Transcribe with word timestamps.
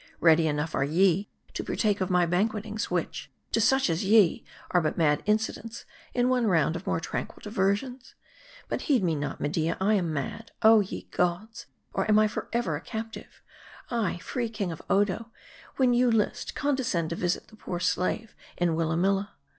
Ready 0.19 0.47
enough 0.47 0.73
are 0.73 0.83
ye 0.83 1.29
to 1.53 1.63
partake 1.63 2.01
of 2.01 2.09
my 2.09 2.25
banquetings, 2.25 2.89
which, 2.89 3.31
to 3.51 3.61
such 3.61 3.87
as 3.87 4.03
ye, 4.03 4.43
are 4.71 4.81
but 4.81 4.97
mad 4.97 5.23
inci 5.27 5.53
dents 5.53 5.85
in 6.15 6.27
one 6.27 6.47
round 6.47 6.75
of 6.75 6.87
more 6.87 6.99
tranquil 6.99 7.39
diversions. 7.43 8.15
But 8.67 8.81
heed 8.81 9.03
me 9.03 9.13
not, 9.13 9.39
Media; 9.39 9.77
I 9.79 9.93
am 9.93 10.11
mad. 10.11 10.53
Oh, 10.63 10.79
ye 10.79 11.03
gods! 11.11 11.67
am 11.95 12.17
I 12.17 12.27
forever 12.27 12.75
a, 12.75 12.81
captive? 12.81 13.43
Ay, 13.91 14.17
free 14.17 14.49
king 14.49 14.71
of 14.71 14.81
Odo, 14.89 15.29
when 15.77 15.93
you 15.93 16.09
list, 16.09 16.55
condescend 16.55 17.11
to 17.11 17.15
visit 17.15 17.49
the 17.49 17.55
poor 17.55 17.79
slave 17.79 18.33
in 18.57 18.75
Willarnilla. 18.75 19.33